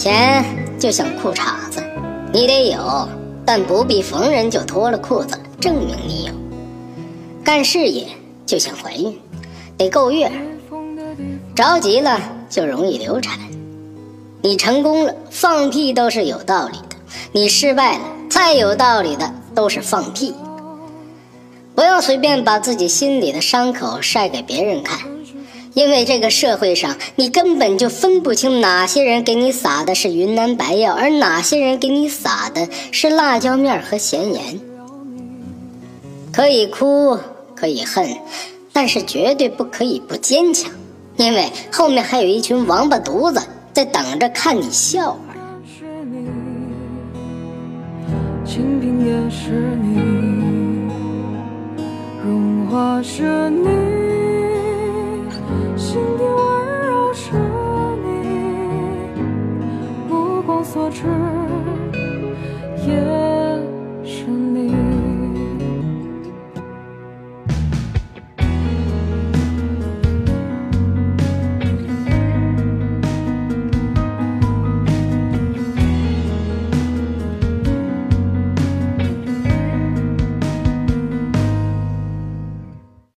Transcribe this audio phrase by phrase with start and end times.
[0.00, 0.42] 钱
[0.78, 1.84] 就像裤衩子，
[2.32, 3.06] 你得有，
[3.44, 6.32] 但不必逢人就脱了裤子证明你有。
[7.44, 8.08] 干事业
[8.46, 9.20] 就像怀孕，
[9.76, 10.32] 得够月，
[11.54, 12.18] 着急了
[12.48, 13.38] 就容易流产。
[14.40, 16.96] 你成功了，放屁都是有道理的；
[17.32, 20.34] 你失败了，再有道理的都是放屁。
[21.74, 24.98] 不要随便把自己心里的伤口晒给别人看，
[25.74, 34.60] 因为这个社会上，你根本就分不清哪些人给你撒的是云南白药，而哪些人给你撒的是辣椒面和咸盐。
[36.32, 37.18] 可以哭，
[37.54, 38.16] 可以恨，
[38.72, 40.72] 但是绝对不可以不坚强，
[41.16, 43.40] 因为后面还有一群王八犊子。
[43.72, 45.18] 在等着看你笑话。
[45.64, 46.26] 是你，
[48.44, 50.00] 清贫也是你，
[52.24, 53.68] 荣华是你，
[62.90, 63.29] you.